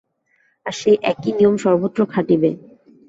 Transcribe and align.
আর 0.65 0.73
সেই 0.79 0.97
একই 1.03 1.31
নিয়ম 1.37 1.55
সর্বত্র 1.63 1.99
খাটিবে। 2.13 2.49